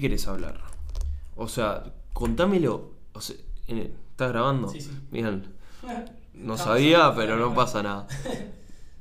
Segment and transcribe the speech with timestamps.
[0.00, 0.60] qué querés hablar?
[1.36, 2.92] O sea, contámelo.
[3.12, 4.68] O sea, ¿Estás grabando?
[4.68, 4.90] Sí, sí.
[5.10, 5.44] Bien.
[6.32, 8.06] No sabía, pero no pasa nada.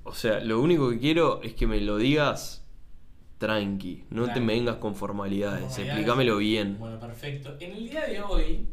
[0.04, 2.66] O sea, lo único que quiero es que me lo digas
[3.38, 4.04] tranqui.
[4.10, 5.60] No te me vengas con formalidades.
[5.62, 5.88] Formalidades.
[5.90, 6.78] Explícamelo bien.
[6.78, 7.56] Bueno, perfecto.
[7.62, 8.68] En el día de hoy.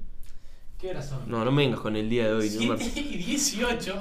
[0.81, 1.31] ¿Qué horas son?
[1.31, 2.51] No, no me vengas con el día de hoy.
[2.67, 4.01] no me- 7 y 18.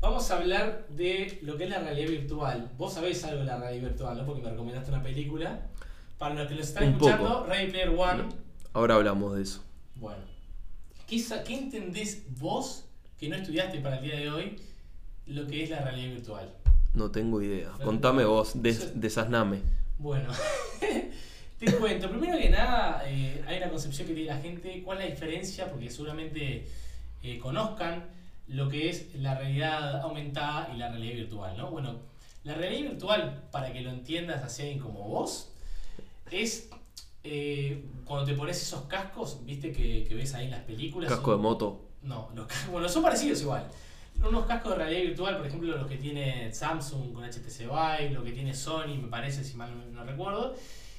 [0.00, 2.70] Vamos a hablar de lo que es la realidad virtual.
[2.78, 4.24] Vos sabés algo de la realidad virtual, ¿no?
[4.24, 5.66] Porque me recomendaste una película.
[6.18, 7.46] Para los que lo están Un escuchando, poco.
[7.46, 8.24] Ready Player One.
[8.72, 9.62] Ahora hablamos de eso.
[9.96, 10.22] Bueno.
[11.06, 12.84] ¿Qué, sa- qué entendés vos
[13.18, 14.56] que no estudiaste para el día de hoy
[15.26, 16.52] lo que es la realidad virtual?
[16.94, 17.70] No tengo idea.
[17.84, 19.60] Contame vos, des- desasname.
[19.98, 20.30] Bueno,
[21.58, 22.08] te cuento.
[22.10, 24.82] Primero que nada, eh, hay una concepción que tiene la gente.
[24.82, 25.70] ¿Cuál es la diferencia?
[25.70, 26.66] Porque seguramente
[27.22, 28.04] eh, conozcan
[28.48, 31.70] lo que es la realidad aumentada y la realidad virtual, ¿no?
[31.70, 31.96] Bueno,
[32.44, 35.50] la realidad virtual, para que lo entiendas así alguien como vos,
[36.30, 36.68] es
[37.24, 41.10] eh, cuando te pones esos cascos, viste que, que ves ahí en las películas.
[41.10, 41.80] Casco de moto.
[42.02, 43.66] no, los cascos, bueno, son parecidos igual.
[44.26, 48.24] Unos cascos de realidad virtual, por ejemplo, los que tiene Samsung con HTC Vive, lo
[48.24, 50.54] que tiene Sony, me parece, si mal no, no recuerdo.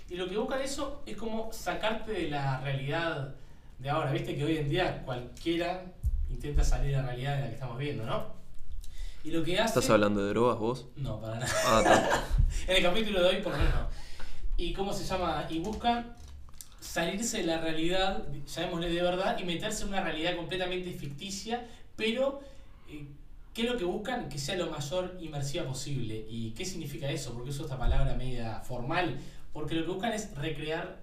[0.09, 3.35] Y lo que buscan eso es como sacarte de la realidad
[3.79, 4.11] de ahora.
[4.11, 5.83] Viste que hoy en día cualquiera
[6.29, 8.37] intenta salir de la realidad en la que estamos viendo, ¿no?
[9.23, 9.79] Y lo que hace...
[9.79, 10.85] ¿Estás hablando de drogas vos?
[10.95, 11.51] No, para nada.
[11.65, 12.23] Ah.
[12.67, 13.87] En el capítulo de hoy, por lo menos no.
[14.57, 15.47] ¿Y cómo se llama?
[15.49, 16.15] Y buscan
[16.79, 22.41] salirse de la realidad, llamémosle de verdad, y meterse en una realidad completamente ficticia, pero
[22.89, 23.05] eh,
[23.53, 24.29] ¿qué es lo que buscan?
[24.29, 26.25] Que sea lo mayor inmersiva posible.
[26.29, 27.33] ¿Y qué significa eso?
[27.33, 29.19] Porque uso esta palabra media formal.
[29.53, 30.99] Porque lo que buscan es recrear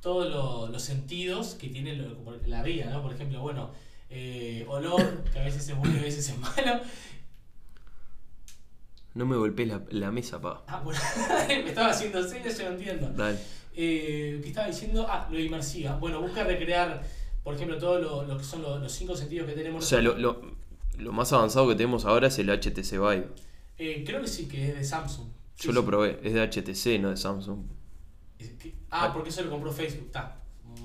[0.00, 1.94] todos lo- los sentidos que tiene
[2.46, 3.00] la vida.
[3.02, 3.70] Por ejemplo, bueno,
[4.10, 6.80] eh, olor, que a veces es bueno y a veces es malo.
[9.14, 10.64] No me golpees la, la mesa, pa.
[10.66, 10.98] Ah, bueno,
[11.48, 13.10] me estaba haciendo señas, yo no entiendo.
[13.10, 13.38] Dale.
[13.74, 15.96] Eh, que estaba diciendo, ah, lo inmersiva.
[15.96, 17.02] Bueno, busca recrear,
[17.44, 19.84] por ejemplo, todo lo, lo que son lo- los cinco sentidos que tenemos.
[19.84, 20.40] O sea, lo, lo,
[20.98, 23.28] lo más avanzado que tenemos ahora es el HTC Vive.
[23.78, 25.28] Eh, creo que sí, que es de Samsung.
[25.56, 27.60] Sí, Yo lo probé, es de HTC, no de Samsung.
[28.90, 30.06] Ah, porque eso lo compró Facebook.
[30.06, 30.36] Está,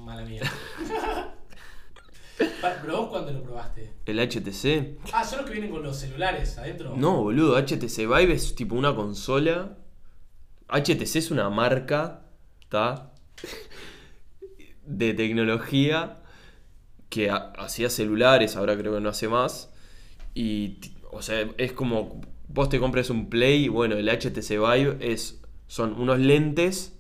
[0.05, 0.41] mala mía.
[2.87, 3.93] Vos cuando lo probaste.
[4.05, 4.99] ¿El HTC?
[5.13, 6.93] Ah, son los que vienen con los celulares adentro.
[6.95, 9.77] No, boludo, HTC Vive es tipo una consola.
[10.69, 12.21] HTC es una marca,
[12.61, 13.11] ¿está?
[14.85, 16.19] De tecnología
[17.09, 19.73] que ha- hacía celulares, ahora creo que no hace más.
[20.33, 20.77] Y,
[21.11, 25.99] o sea, es como vos te compres un Play, bueno, el HTC Vive es, son
[25.99, 26.96] unos lentes.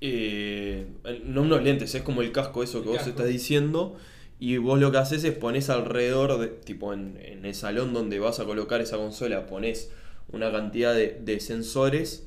[0.00, 0.86] Eh,
[1.24, 3.10] no unos lentes, es como el casco eso que El vos casco.
[3.10, 3.96] estás diciendo.
[4.40, 8.18] Y vos lo que haces es pones alrededor, de, tipo en, en el salón donde
[8.18, 9.90] vas a colocar esa consola, pones
[10.32, 12.26] una cantidad de, de sensores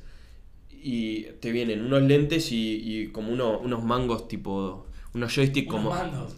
[0.70, 5.84] y te vienen unos lentes y, y como uno- unos mangos tipo, unos joysticks Unos
[5.84, 5.90] como...
[5.94, 6.34] mandos,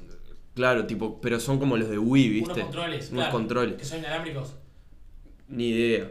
[0.54, 2.50] Claro, tipo, pero son como los de Wii, ¿viste?
[2.52, 3.04] unos controles.
[3.10, 3.76] Unos claro, controles.
[3.76, 4.54] Que son inalámbricos.
[5.48, 6.10] Ni idea,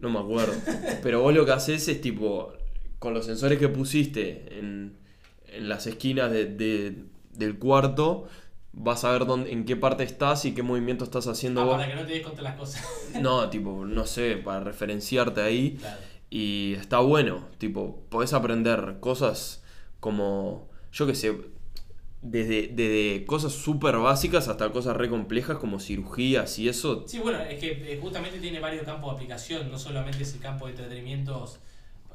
[0.00, 0.52] no me acuerdo.
[1.02, 2.52] Pero vos lo que haces es tipo,
[2.98, 4.96] con los sensores que pusiste en,
[5.48, 8.26] en las esquinas de- de- del cuarto,
[8.72, 11.74] vas a ver dónde, en qué parte estás y qué movimiento estás haciendo Ah, vos.
[11.76, 12.84] para que no te des contra las cosas.
[13.20, 15.76] No, tipo, no sé, para referenciarte ahí.
[15.78, 15.96] claro.
[16.28, 19.62] Y está bueno, tipo, podés aprender cosas
[20.00, 21.34] como, yo qué sé,
[22.22, 27.04] desde, desde cosas súper básicas hasta cosas re complejas como cirugías y eso.
[27.06, 30.40] Sí, bueno, es que eh, justamente tiene varios campos de aplicación, no solamente es el
[30.40, 31.60] campo de entretenimientos,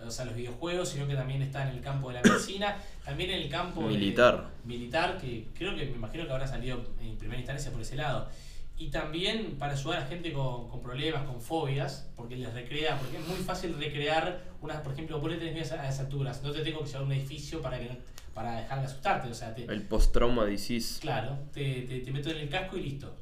[0.06, 3.30] o sea, los videojuegos, sino que también está en el campo de la medicina, también
[3.32, 4.50] en el campo de- Militar.
[4.66, 8.30] militar, que creo que me imagino que habrá salido en primera instancia por ese lado.
[8.78, 13.18] Y también para ayudar a gente con, con problemas, con fobias, porque les recrea, porque
[13.18, 16.62] es muy fácil recrear unas, por ejemplo, le tenés miedo a las alturas, no te
[16.64, 17.98] tengo que llevar a un edificio para que no-
[18.34, 21.00] para dejar de asustarte, o sea, te, El post-trauma disease.
[21.02, 23.14] Claro, te, te, te meto en el casco y listo.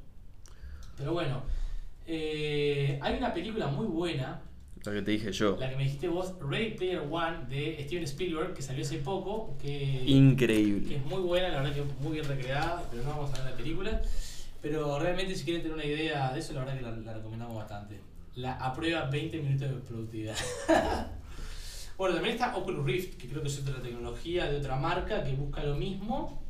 [0.95, 1.41] Pero bueno,
[2.07, 4.39] eh, hay una película muy buena,
[4.85, 5.57] La que te dije yo.
[5.59, 9.55] la que me dijiste vos, Ready Player One, de Steven Spielberg, que salió hace poco,
[9.61, 10.95] que, que Increíble.
[10.95, 13.51] es muy buena, la verdad que muy bien recreada, pero no vamos a hablar de
[13.51, 14.01] la película.
[14.61, 17.55] Pero realmente si quieren tener una idea de eso, la verdad que la, la recomendamos
[17.55, 17.99] bastante.
[18.35, 20.35] La aprueba 20 minutos de productividad.
[21.97, 25.33] bueno, también está Oculus Rift, que creo que es otra tecnología de otra marca que
[25.33, 26.41] busca lo mismo,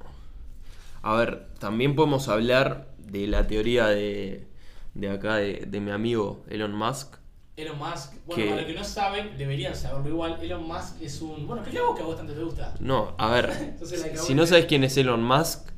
[1.02, 4.46] A ver, también podemos hablar de la teoría de,
[4.94, 7.16] de acá, de, de mi amigo Elon Musk.
[7.62, 10.38] Elon Musk, bueno, Que- para los que no saben, deberían saberlo igual.
[10.42, 11.46] Elon Musk es un.
[11.48, 12.74] Bueno, explica vos que a vos tanto te gusta.
[12.80, 15.70] No, a ver, Entonces, si no sabes quién es Elon Musk,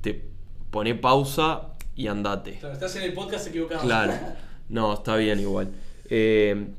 [0.00, 0.28] te
[0.70, 2.58] pone pausa y andate.
[2.58, 3.82] Claro, estás en el podcast equivocado.
[3.82, 4.12] Claro.
[4.68, 5.72] No, está bien igual.
[6.10, 6.72] Eh,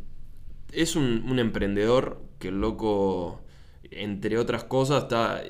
[0.74, 3.40] es un, un emprendedor que el loco
[3.92, 5.42] entre otras cosas, está,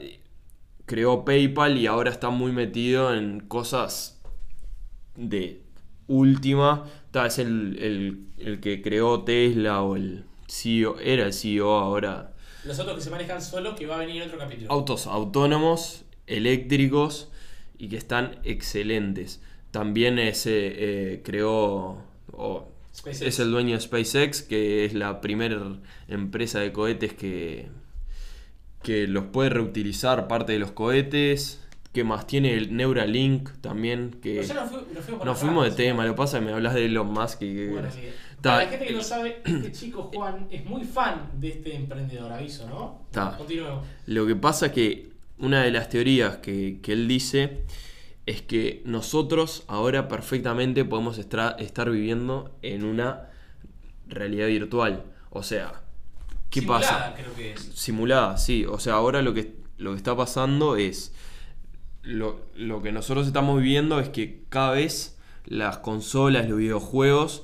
[0.85, 4.21] creó PayPal y ahora está muy metido en cosas
[5.15, 5.63] de
[6.07, 6.85] última.
[7.05, 12.33] Está, es el, el- el que creó Tesla o el CEO, era el CEO ahora.
[12.65, 14.71] Los otros que se manejan solos, que va a venir en otro capítulo.
[14.71, 17.29] Autos autónomos, eléctricos
[17.77, 19.41] y que están excelentes.
[19.71, 20.51] También ese
[21.13, 22.03] eh, creó,
[23.05, 25.77] es el dueño de SpaceX, que es la primera
[26.07, 27.67] empresa de cohetes que,
[28.83, 31.61] que los puede reutilizar parte de los cohetes.
[31.93, 32.27] Que más?
[32.27, 34.35] Tiene el Neuralink también, que...
[34.35, 37.07] Pero ya nos, fu- nos fuimos Nos de tema, lo pasa me hablas de Elon
[37.07, 37.67] Musk y.
[37.69, 38.01] Bueno, sí.
[38.41, 42.31] Para la gente que no sabe, este chico Juan es muy fan de este emprendedor,
[42.31, 43.07] aviso, ¿no?
[43.11, 43.35] Ta.
[43.35, 43.83] Continuemos.
[44.05, 47.63] Lo que pasa es que una de las teorías que, que él dice
[48.27, 53.29] es que nosotros ahora perfectamente podemos estar viviendo en una
[54.07, 55.03] realidad virtual.
[55.31, 55.81] O sea,
[56.51, 57.13] ¿qué Simulada, pasa?
[57.15, 57.61] creo que es.
[57.73, 58.65] Simulada, sí.
[58.65, 61.11] O sea, ahora lo que, lo que está pasando es.
[62.07, 67.43] Lo, que nosotros estamos viviendo es que cada vez las consolas, los videojuegos,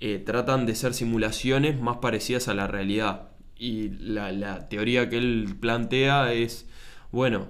[0.00, 3.30] eh, tratan de ser simulaciones más parecidas a la realidad.
[3.58, 6.66] Y la, teoría que él plantea es,
[7.12, 7.48] bueno,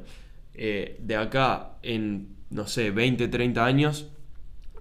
[0.55, 4.09] eh, de acá en, no sé, 20, 30 años,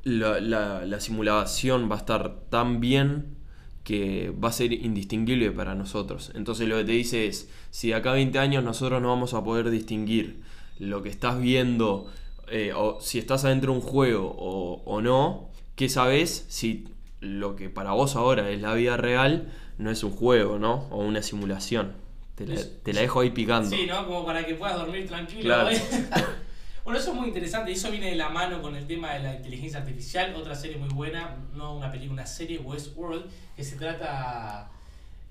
[0.03, 3.38] la, la- la simulación va a estar tan bien
[3.83, 6.31] que va a ser indistinguible para nosotros.
[6.36, 9.33] Entonces lo que te dice es, si de acá a 20 años nosotros no vamos
[9.33, 10.41] a poder distinguir
[10.79, 12.11] lo que estás viendo,
[12.49, 16.87] eh, o si estás adentro de un juego o, o no, ¿qué sabes si
[17.19, 20.87] lo que para vos ahora es la vida real no es un juego, ¿no?
[20.89, 21.93] O una simulación?
[22.35, 23.69] Te la, te la dejo ahí picando.
[23.69, 24.05] Sí, ¿no?
[24.05, 25.41] Como para que puedas dormir tranquilo.
[25.41, 25.69] Claro.
[26.85, 27.71] bueno, eso es muy interesante.
[27.71, 30.33] y Eso viene de la mano con el tema de la inteligencia artificial.
[30.35, 33.25] Otra serie muy buena, no una película, una serie, Westworld,
[33.57, 34.71] que se trata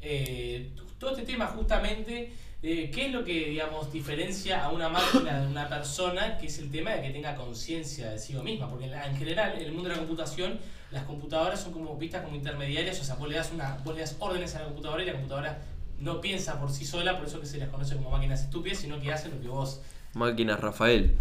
[0.03, 2.33] eh, todo este tema justamente
[2.63, 6.59] de qué es lo que, digamos, diferencia a una máquina de una persona, que es
[6.59, 8.69] el tema de que tenga conciencia de sí misma.
[8.69, 10.59] Porque en, la- en general, en el mundo de la computación,
[10.91, 14.01] las computadoras son como vistas como intermediarias, o sea, vos le das, una, vos le
[14.01, 15.59] das órdenes a la computadora y la computadora
[16.01, 19.01] no piensa por sí sola, por eso que se las conoce como máquinas estúpidas, sino
[19.01, 19.81] que hacen lo que vos
[20.15, 21.17] Máquinas Rafael.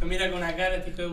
[0.00, 1.08] me mira con una cara, este hijo de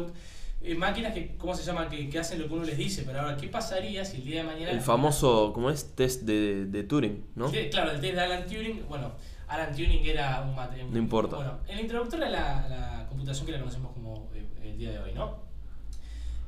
[0.63, 1.89] eh, máquinas que, ¿cómo se llama?
[1.89, 4.41] Que, que hacen lo que uno les dice, pero ahora, ¿qué pasaría si el día
[4.41, 4.71] de mañana...
[4.71, 5.93] El famoso, ¿cómo es?
[5.95, 7.49] Test de, de Turing, ¿no?
[7.49, 9.11] Sí, claro, el test de Alan Turing, bueno,
[9.47, 11.35] Alan Turing era un mate- No importa.
[11.35, 15.13] Bueno, el introductor a la, computación que la conocemos como eh, el día de hoy,
[15.13, 15.35] ¿no?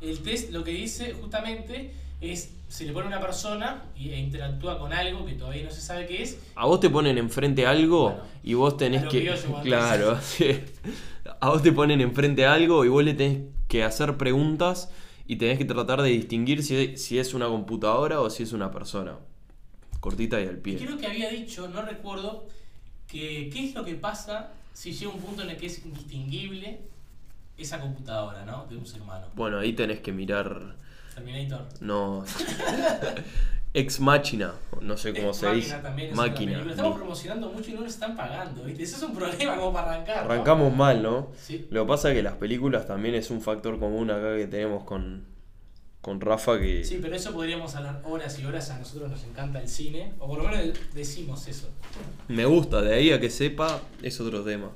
[0.01, 1.91] El test lo que dice justamente
[2.21, 5.81] es, se le pone a una persona e interactúa con algo que todavía no se
[5.81, 9.23] sabe qué es, A vos te ponen enfrente algo Bueno, y vos tenés que.
[9.23, 9.33] yo
[9.63, 10.59] claro, sí.
[11.39, 14.89] A vos te ponen enfrente algo y vos le tenés que hacer preguntas
[15.27, 18.71] y tenés que tratar de distinguir si, si es una computadora o si es una
[18.71, 19.17] persona.
[19.99, 20.77] Cortita y al pie.
[20.77, 22.47] creo que había dicho, no recuerdo,
[23.07, 26.81] que qué es lo que pasa si llega un punto en el que es indistinguible
[27.57, 28.65] esa computadora, ¿no?
[28.69, 29.27] De un ser humano.
[29.35, 30.75] Bueno, ahí tenés que mirar.
[31.13, 31.65] Terminator.
[31.79, 32.25] No.
[33.75, 34.53] Ex Machina.
[34.81, 35.77] No sé cómo Ex se Máquina dice.
[35.83, 36.51] también Máquina.
[36.53, 36.71] película.
[36.71, 38.83] Estamos promocionando mucho y no nos están pagando, ¿viste?
[38.83, 40.25] Eso es un problema como para arrancar.
[40.25, 40.31] ¿no?
[40.31, 41.27] Arrancamos mal, ¿no?
[41.37, 41.67] Sí.
[41.69, 44.83] Lo que pasa es que las películas también es un factor común acá que tenemos
[44.85, 45.25] con,
[46.01, 46.83] con Rafa que...
[46.85, 48.69] Sí, pero eso podríamos hablar horas y horas.
[48.69, 51.69] A nosotros nos encanta el cine, o por lo menos decimos eso.
[52.29, 54.71] Me gusta, de ahí a que sepa es otro tema.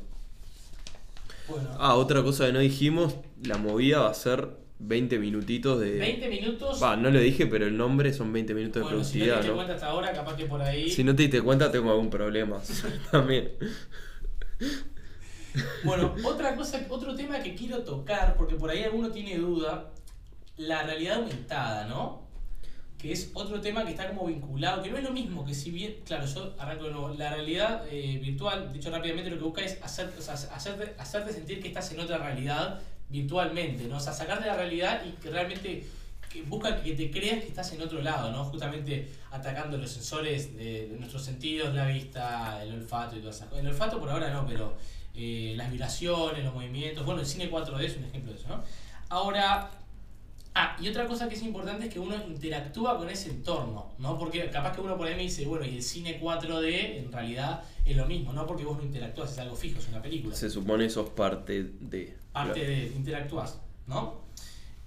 [1.48, 5.98] Bueno, Ah, otra cosa que no dijimos, la movida va a ser 20 minutitos de...
[6.00, 6.82] 20 minutos.
[6.82, 9.30] Va, no lo dije, pero el nombre son 20 minutos bueno, de si no te
[9.30, 9.56] productividad, diste ¿no?
[9.56, 10.90] cuenta hasta ahora, capaz que por ahí.
[10.90, 12.62] Si no te diste cuenta, tengo algún problema.
[13.12, 13.52] También.
[15.84, 19.92] Bueno, otra cosa, otro tema que quiero tocar, porque por ahí alguno tiene duda,
[20.58, 22.30] la realidad aumentada, ¿no?
[22.98, 25.72] Que es otro tema que está como vinculado, que no es lo mismo que si
[25.72, 29.62] bien, claro, yo arranco de nuevo, la realidad eh, virtual, dicho rápidamente, lo que busca
[29.62, 33.98] es hacer, o sea, hacerte, hacerte sentir que estás en otra realidad virtualmente, ¿no?
[33.98, 35.86] O sea, sacarte la realidad y que realmente
[36.48, 38.46] busca que te creas que estás en otro lado, ¿no?
[38.46, 43.48] Justamente atacando los sensores de, de nuestros sentidos, la vista, el olfato y todas esas
[43.48, 43.64] cosas.
[43.64, 44.78] El olfato por ahora no, pero
[45.16, 48.64] eh, las vibraciones, los movimientos, bueno, el cine 4D es un ejemplo de eso, ¿no?
[49.10, 49.72] Ahora,
[50.60, 54.18] ah, y otra cosa que es importante es que uno interactúa con ese entorno, ¿no?
[54.18, 57.64] Porque capaz que uno por ahí me dice, bueno, y el cine 4D en realidad
[57.86, 58.46] es lo mismo, ¿no?
[58.46, 62.18] Porque vos no interactúas, es algo fijo, es una película Se supone sos parte de...
[62.32, 64.30] parte de interactúas, ¿no?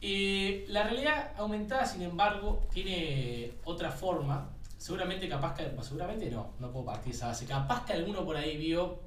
[0.00, 4.50] Eh, la realidad aumentada, sin embargo, tiene otra forma.
[4.76, 7.46] Seguramente, capaz que, seguramente no, no puedo partir de esa base.
[7.46, 8.98] Capaz que alguno por ahí vio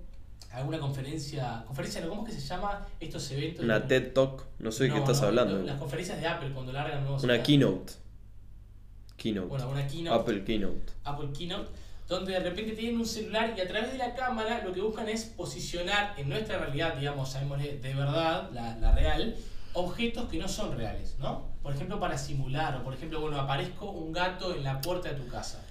[0.51, 3.63] alguna conferencia, conferencia, ¿cómo es que se llama estos eventos?
[3.63, 5.59] Una TED Talk, no sé de qué estás no, hablando.
[5.63, 7.93] Las conferencias de Apple cuando largan nuevos Una keynote.
[9.17, 9.47] Keynote.
[9.47, 10.15] Bueno, una keynote.
[10.15, 10.93] Apple Keynote.
[11.03, 11.69] Apple Keynote,
[12.07, 15.09] donde de repente tienen un celular y a través de la cámara lo que buscan
[15.09, 19.35] es posicionar en nuestra realidad, digamos, sabemos de verdad, la, la real,
[19.73, 21.43] objetos que no son reales, ¿no?
[21.61, 25.15] Por ejemplo, para simular, o por ejemplo, bueno, aparezco un gato en la puerta de
[25.15, 25.64] tu casa.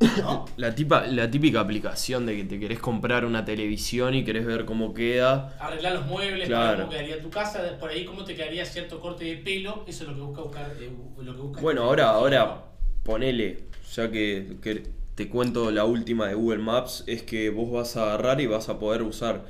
[0.00, 0.46] ¿No?
[0.56, 4.64] La, tipa, la típica aplicación de que te querés comprar una televisión y querés ver
[4.64, 5.56] cómo queda.
[5.60, 6.78] Arreglar los muebles, Claro.
[6.80, 10.08] cómo quedaría tu casa, por ahí cómo te quedaría cierto corte de pelo, eso es
[10.10, 10.72] lo que busca buscar.
[10.80, 12.64] eh, lo que busca Bueno, ahora, ahora
[13.04, 13.64] ponele,
[13.94, 14.82] ya que, que
[15.14, 18.68] te cuento la última de Google Maps, es que vos vas a agarrar y vas
[18.70, 19.44] a poder usar,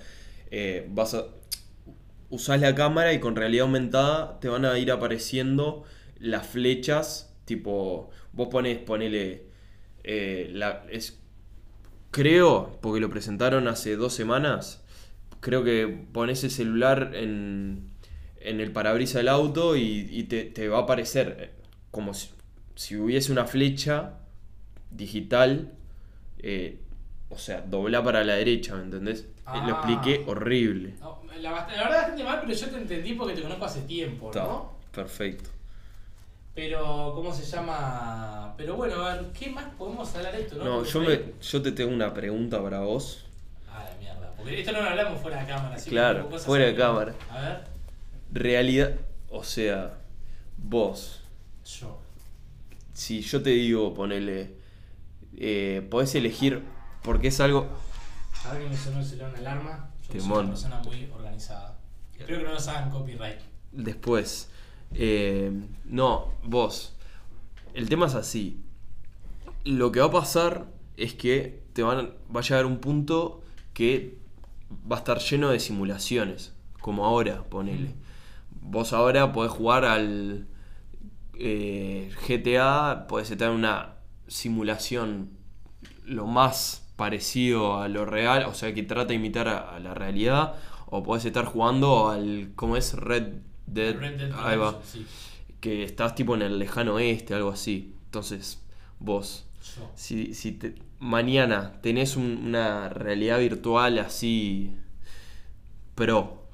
[0.50, 1.26] eh, vas a
[2.28, 5.84] usás la cámara y con realidad aumentada te van a ir apareciendo
[6.18, 9.46] las flechas, tipo, vos pones, ponele,
[10.04, 11.18] eh, la, es,
[12.10, 14.82] creo, porque lo presentaron hace dos semanas,
[15.40, 17.90] creo que pones el celular en,
[18.40, 21.50] en el parabrisas del auto y, y te, te va a aparecer eh,
[21.90, 22.30] como si,
[22.74, 24.14] si hubiese una flecha
[24.90, 25.72] digital,
[26.38, 26.78] eh,
[27.28, 29.26] o sea, dobla para la derecha, ¿me entendés?
[29.46, 29.68] Lo Ah.
[29.70, 30.94] expliqué horrible.
[31.00, 34.30] No, la, verdad es bastante mal, pero yo te entendí porque te conozco hace tiempo,
[34.30, 34.76] Está, ¿no?
[34.92, 35.50] perfecto.
[36.60, 38.52] Pero, ¿cómo se llama?
[38.58, 40.64] Pero bueno, a ver, ¿qué más podemos hablar de esto, no?
[40.64, 43.24] No, yo, me, yo te tengo una pregunta para vos.
[43.66, 44.34] Ah, la mierda.
[44.36, 47.14] Porque esto no lo hablamos fuera de cámara, que Claro, fuera de cámara.
[47.30, 47.64] A ver,
[48.30, 48.94] Realidad,
[49.30, 50.00] o sea,
[50.58, 51.22] vos,
[51.64, 51.98] yo.
[52.92, 54.56] si yo te digo, ponele,
[55.38, 56.62] eh, podés elegir,
[57.02, 57.68] porque es algo...
[58.44, 59.90] A ver que me sonó el celular una alarma.
[60.12, 61.78] Yo soy una persona muy organizada.
[62.12, 63.40] Espero que no nos hagan copyright.
[63.72, 64.50] Después,
[64.94, 65.52] eh,
[65.84, 66.96] no, vos,
[67.74, 68.60] el tema es así.
[69.64, 70.66] Lo que va a pasar
[70.96, 73.42] es que te van, va a llegar un punto
[73.74, 74.18] que
[74.90, 77.94] va a estar lleno de simulaciones, como ahora, ponele.
[78.62, 80.46] Vos ahora podés jugar al
[81.34, 85.30] eh, GTA, podés estar en una simulación
[86.04, 89.94] lo más parecido a lo real, o sea que trata de imitar a, a la
[89.94, 90.54] realidad,
[90.86, 92.94] o podés estar jugando al, ¿cómo es?
[92.94, 95.06] Red Dead, Red Dead ahí va, sí.
[95.60, 97.94] que estás tipo en el lejano oeste, algo así.
[98.06, 98.62] Entonces,
[98.98, 99.90] vos, Yo.
[99.94, 104.72] si, si te- mañana tenés un- una realidad virtual así
[105.94, 106.46] pro,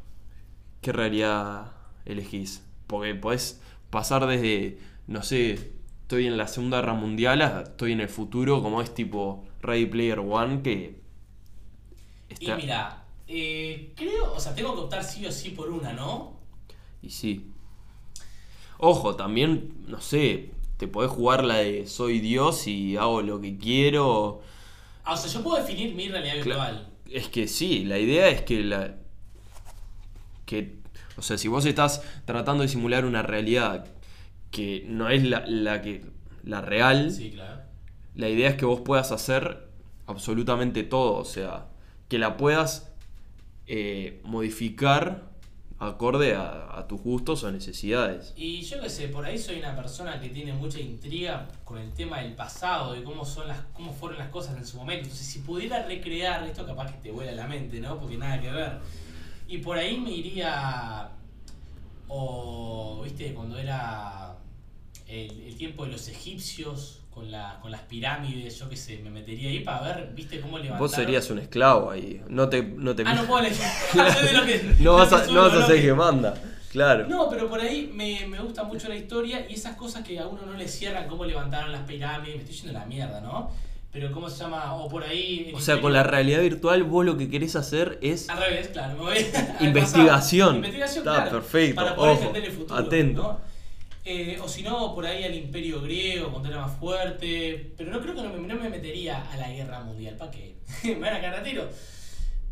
[0.81, 1.73] ¿qué realidad
[2.05, 2.63] elegís?
[2.87, 3.61] Porque podés
[3.91, 5.73] pasar desde, no sé,
[6.03, 9.87] estoy en la Segunda Guerra Mundial a estoy en el futuro, como es tipo Ready
[9.87, 11.01] Player One, que
[12.39, 16.36] Y mira, eh, creo, o sea, tengo que optar sí o sí por una, ¿no?
[17.03, 17.47] Y sí.
[18.79, 23.57] Ojo, también, no sé, te podés jugar la de soy Dios y hago lo que
[23.57, 24.43] quiero.
[25.05, 26.88] Ah, o sea, yo puedo definir mi realidad virtual.
[27.11, 28.97] Es que sí, la idea es que la.
[30.45, 30.76] que.
[31.17, 33.87] O sea, si vos estás tratando de simular una realidad
[34.50, 36.05] que no es la, la que.
[36.45, 37.62] la real, Sí, claro.
[38.15, 39.69] la idea es que vos puedas hacer
[40.07, 41.15] absolutamente todo.
[41.17, 41.69] O sea,
[42.09, 42.93] que la puedas
[43.67, 45.31] eh, modificar
[45.78, 48.33] acorde a, tus gustos o necesidades.
[48.37, 51.92] Y yo qué sé, por ahí soy una persona que tiene mucha intriga con el
[51.92, 55.04] tema del pasado, de cómo son las, cómo fueron las cosas en su momento.
[55.04, 57.99] Entonces, si pudiera recrear esto, capaz que te vuela la mente, ¿no?
[57.99, 58.78] Porque nada que ver.
[59.49, 61.11] Y por ahí me iría.
[62.09, 64.37] O, viste, cuando era
[65.09, 69.49] el tiempo de los egipcios, con, la, con las pirámides, yo qué sé, me metería
[69.49, 70.80] ahí para ver, viste, cómo levantaron.
[70.80, 72.20] Vos serías un esclavo ahí.
[72.28, 73.64] No te, no te Ah, no puedo elegir.
[74.80, 76.35] No vas a, no vas a ser que- manda.
[76.70, 77.06] Claro.
[77.08, 80.26] No, pero por ahí me, me gusta mucho la historia y esas cosas que a
[80.26, 83.50] uno no le cierran, cómo levantaron las pirámides, me estoy yendo a la mierda, ¿no?
[83.90, 85.52] Pero cómo se llama, o por ahí...
[85.54, 88.68] O sea, imperio- con la realidad virtual vos lo que querés hacer es Al revés,
[88.68, 89.16] claro, me voy
[89.58, 90.56] al Investigación.
[90.56, 93.23] Investigación, Está, claro, perfecto, Para poder ojo, entender el futuro, atento.
[93.23, 93.40] ¿no?
[94.09, 97.75] Eh, o si no, por ahí al imperio griego, cuando era más fuerte.
[97.77, 100.55] Pero no creo que no me, no me metería a la guerra mundial, ¿para qué?
[100.85, 101.69] me van a cagar a tiro.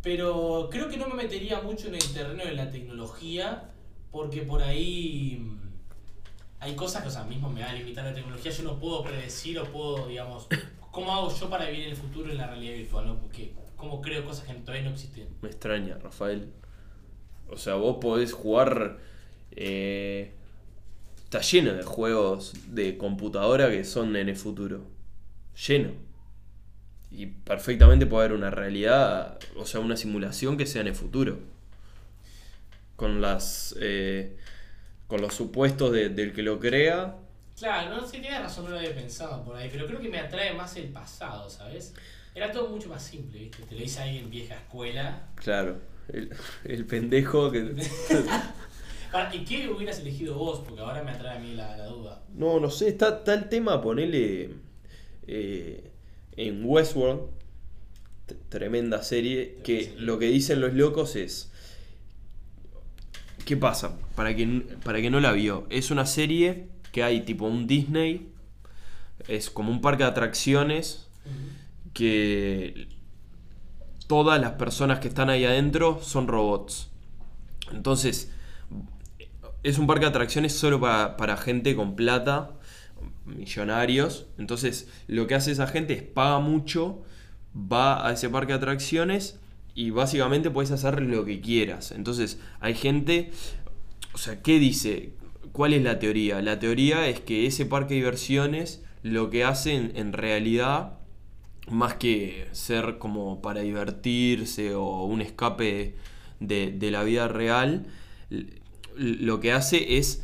[0.03, 3.71] Pero creo que no me metería mucho en el terreno de la tecnología,
[4.11, 5.59] porque por ahí mm,
[6.59, 8.51] hay cosas que, o sea, mismo me va a limitar la tecnología.
[8.51, 10.49] Yo no puedo predecir o puedo, digamos,
[10.91, 13.07] ¿cómo hago yo para vivir en el futuro en la realidad virtual?
[13.07, 13.21] ¿no?
[13.21, 15.29] Porque, ¿cómo creo cosas que todavía no existen?
[15.41, 16.53] Me extraña, Rafael.
[17.49, 18.99] O sea, vos podés jugar.
[19.53, 20.35] eh,
[21.35, 24.83] está lleno de juegos de computadora que son en el futuro.
[25.67, 25.91] Lleno.
[27.11, 31.38] Y perfectamente puede haber una realidad, o sea, una simulación que sea en el futuro.
[32.97, 33.75] Con las.
[33.81, 34.37] eh,
[35.09, 37.17] con los supuestos de- del que lo crea.
[37.59, 40.19] Claro, no sé, tienes razón, no lo había pensado por ahí, pero creo que me
[40.19, 41.95] atrae más el pasado, ¿sabes?
[42.35, 43.62] Era todo mucho más simple, ¿viste?
[43.64, 45.29] Te lo dice alguien vieja escuela.
[45.37, 45.79] Claro.
[46.09, 46.31] El,
[46.64, 47.61] el pendejo que.
[49.33, 50.61] ¿Y qué hubieras elegido vos?
[50.61, 52.23] Porque ahora me atrae a mí la, la duda.
[52.35, 54.50] No, no sé, está, está el tema, ponele.
[55.26, 55.90] eh,
[56.37, 57.21] en Westworld,
[58.49, 61.50] tremenda serie, que lo que dicen los locos es...
[63.44, 63.97] ¿Qué pasa?
[64.16, 68.33] Para quien, para quien no la vio, es una serie que hay tipo un Disney,
[69.28, 71.09] es como un parque de atracciones
[71.92, 72.88] que
[74.06, 76.88] todas las personas que están ahí adentro son robots.
[77.71, 78.33] Entonces,
[79.64, 82.52] es un parque de atracciones solo para, para gente con plata,
[83.25, 84.26] millonarios.
[84.38, 87.02] Entonces, lo que hace esa gente es paga mucho,
[87.56, 89.40] va a ese parque de atracciones
[89.75, 91.92] y básicamente puedes hacer lo que quieras.
[91.92, 93.30] Entonces, hay gente,
[94.12, 95.14] o sea, ¿qué dice?
[95.52, 96.42] ¿Cuál es la teoría?
[96.42, 100.99] La teoría es que ese parque de diversiones lo que hace en, en realidad
[101.71, 105.94] más que ser como para divertirse o un escape
[106.40, 107.87] de, de la vida real,
[108.97, 110.23] lo que hace es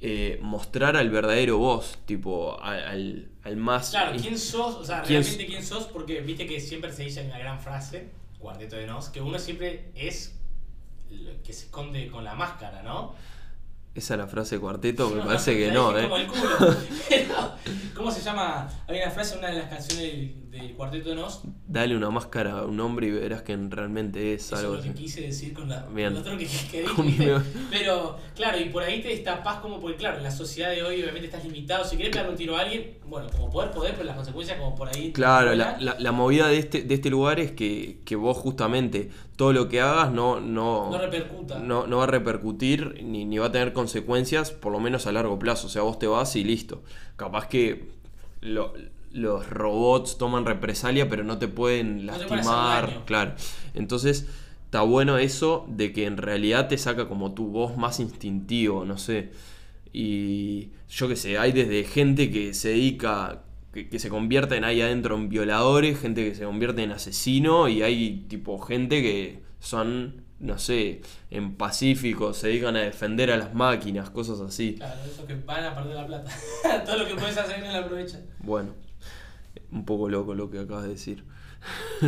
[0.00, 3.90] eh, mostrar al verdadero vos, tipo, al, al- más...
[3.90, 4.74] Claro, ¿quién sos?
[4.74, 7.60] O sea, ¿Quién realmente quién sos, porque viste que siempre se dice en una gran
[7.60, 10.34] frase, Cuarteto de Nos, que uno siempre es
[11.10, 13.14] lo que se esconde con la máscara, ¿no?
[13.94, 16.02] Esa es la frase de cuarteto, me parece que no, ¿eh?
[16.02, 16.50] como el culo.
[17.08, 17.52] Pero,
[17.94, 18.68] ¿Cómo se llama?
[18.88, 21.42] Hay una frase en una de las canciones del, del Cuarteto de Nos.
[21.68, 24.92] Dale una máscara a un hombre y verás que realmente es Eso algo es lo
[24.94, 26.14] que quise decir con la, Bien.
[26.14, 29.96] lo otro que, que dije, Con Pero, claro, y por ahí te destapas como, porque
[29.96, 31.84] claro, en la sociedad de hoy obviamente estás limitado.
[31.84, 34.74] Si querés pegarle un tiro a alguien, bueno, como poder, poder, pero las consecuencias como
[34.74, 35.12] por ahí.
[35.12, 39.10] Claro, la, la- la movida de este, de este lugar es que, que vos justamente
[39.36, 41.58] todo lo que hagas no, no, No repercuta.
[41.58, 45.12] no, no va a repercutir ni, ni va a tener consecuencias, por lo menos a
[45.12, 45.66] largo plazo.
[45.66, 46.82] O sea, vos te vas y listo.
[47.16, 47.88] Capaz que
[48.40, 48.72] lo-
[49.14, 53.02] los robots toman represalia, pero no te pueden No te lastimar.
[53.06, 53.34] claro.
[53.72, 54.26] Entonces,
[54.64, 58.98] está bueno eso de que en realidad te saca como tu voz más instintivo, no
[58.98, 59.30] sé.
[59.92, 63.42] Y yo qué sé, hay desde gente que se dedica,
[63.72, 67.82] que, que se convierten ahí adentro en violadores, gente que se convierte en asesino y
[67.82, 73.54] hay tipo gente que son, no sé, en Pacífico, se dedican a defender a las
[73.54, 74.74] máquinas, cosas así.
[74.74, 76.30] Claro, esos que van a perder la plata.
[76.84, 78.22] Todo lo que puedes hacer no lo aprovechan.
[78.40, 78.74] Bueno,
[79.72, 81.24] un poco loco lo que acabas de decir.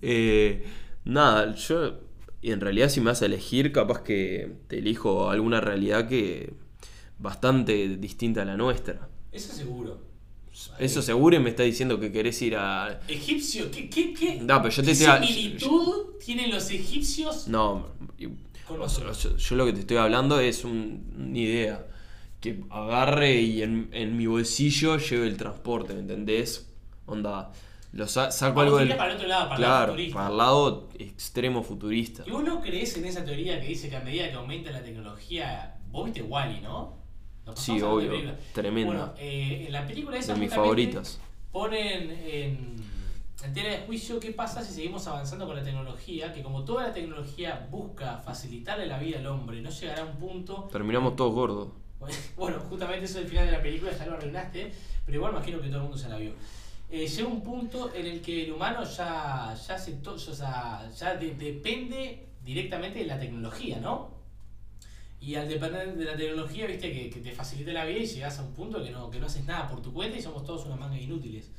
[0.00, 0.64] Eh,
[1.04, 2.00] nada, yo
[2.42, 6.52] en realidad si me vas a elegir, capaz que te elijo alguna realidad que
[7.18, 9.08] bastante distinta a la nuestra.
[9.32, 10.06] Eso seguro.
[10.78, 13.00] Eso seguro y me está diciendo que querés ir a...
[13.08, 17.86] Egipcio, ¿qué, qué, qué, No, pero yo te qué estoy- similitud tienen los egipcios No,
[18.18, 21.86] yo lo que te estoy hablando es un- una idea.
[22.40, 26.70] Que agarre y en, en mi bolsillo lleve el transporte, ¿me entendés?
[27.06, 27.50] Onda,
[27.92, 28.96] lo sa- saco algo del...
[28.96, 32.22] para el otro lado, para el lado claro, para el lado extremo futurista.
[32.26, 34.82] ¿Y vos no crees en esa teoría que dice que a medida que aumenta la
[34.82, 36.96] tecnología, vos viste Wally, ¿no?
[37.54, 38.12] Sí, obvio,
[38.52, 38.92] tremenda.
[38.92, 41.18] Bueno, eh, en la película esa de mis favoritas.
[41.50, 42.76] ponen en,
[43.42, 46.88] en tela de juicio qué pasa si seguimos avanzando con la tecnología, que como toda
[46.88, 51.32] la tecnología busca facilitarle la vida al hombre, no llegará a un punto Terminamos todos
[51.32, 51.68] gordos.
[52.36, 54.72] bueno, justamente eso es el final de la película, ya lo arruinaste,
[55.04, 56.32] pero igual imagino que todo el mundo se la vio.
[56.90, 60.88] Eh, llega un punto en el que el humano ya, ya, se to- o sea,
[60.96, 64.16] ya de- depende directamente de la tecnología, ¿no?
[65.20, 68.38] Y al depender de la tecnología, viste, que, que te facilita la vida y llegas
[68.38, 70.64] a un punto que no, que no haces nada por tu cuenta y somos todos
[70.66, 71.50] una manga de inútiles.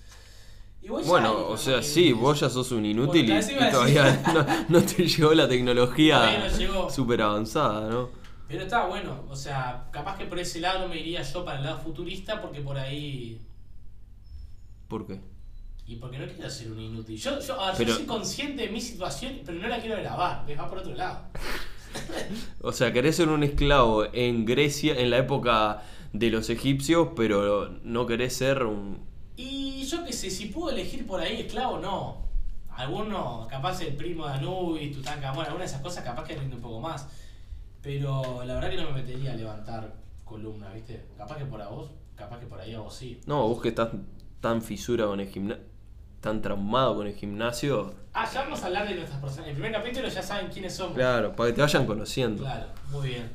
[0.81, 2.21] Y vos ya eres Bueno, o sea, sí, inútiles.
[2.21, 4.23] vos ya sos un inútil Bueno, y, todavía
[4.69, 6.89] no, no te llegó la tecnología no llegó.
[7.21, 8.09] avanzada, ¿no?
[8.49, 11.59] Pero está bueno, o sea, capaz que por ese lado no me iría yo para
[11.59, 13.39] el lado futurista porque por ahí
[14.87, 15.21] ¿Por qué?
[15.85, 17.15] Y porque no quiero ser un inútil.
[17.17, 19.97] Yo, yo, a ver, Pero- yo soy consciente de mi situación, pero no la quiero
[19.97, 20.43] grabar.
[20.45, 21.21] Me va por otro lado.
[22.61, 25.81] O sea, querés ser un esclavo en Grecia, en la época
[26.13, 28.99] de los egipcios, pero no querés ser un...
[29.37, 32.25] Y yo qué sé, si puedo elegir por ahí esclavo, no.
[32.69, 36.61] Alguno, capaz el primo de Anubis, Tutankamón, alguna de esas cosas capaz que rinde un
[36.61, 37.07] poco más.
[37.81, 39.93] Pero la verdad que no me metería a levantar
[40.25, 41.05] columna, ¿viste?
[41.17, 43.19] Capaz que por a vos, capaz que por ahí a vos sí.
[43.25, 43.89] No, vos que estás
[44.41, 45.63] tan fisura con el gimnasio,
[46.21, 47.93] tan traumado con el gimnasio.
[48.13, 49.45] Ah, ya vamos a hablar de nuestras personas.
[49.45, 50.95] En el primer capítulo ya saben quiénes somos.
[50.95, 52.43] Claro, para que te vayan conociendo.
[52.43, 53.29] Claro, muy bien.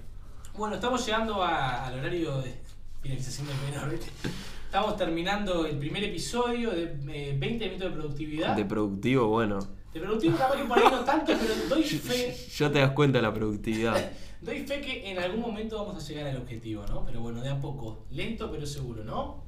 [0.56, 2.54] Bueno, estamos llegando a- al horario de
[3.02, 4.10] finalización del menor, ¿viste?
[4.66, 8.56] Estamos terminando el primer episodio de eh, 20 minutos de productividad.
[8.56, 9.58] De productivo, bueno.
[9.94, 13.18] De productivo capaz que por ahí no tanto, pero doy fe, Ya te das cuenta
[13.18, 14.10] de la productividad.
[14.42, 17.04] doy fe que en algún momento vamos a llegar al objetivo, ¿no?
[17.06, 19.42] Pero bueno, de a poco, lento pero seguro, ¿no?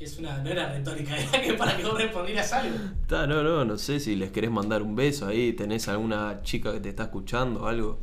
[0.00, 2.74] Es una, no era retórica, era que para que vos respondieras algo.
[3.02, 6.72] Está, no, no, no sé si les querés mandar un beso ahí, tenés alguna chica
[6.72, 8.00] que te está escuchando o algo.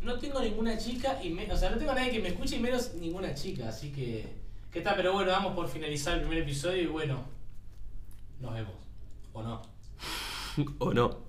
[0.00, 2.60] No tengo ninguna chica, y me- o sea, no tengo nadie que me escuche y
[2.60, 4.24] menos ninguna chica, así que
[4.70, 7.24] Que está, pero bueno, vamos por finalizar el primer episodio y bueno,
[8.40, 8.74] nos vemos.
[9.36, 9.60] ¿O no?
[10.78, 11.25] ¿O no?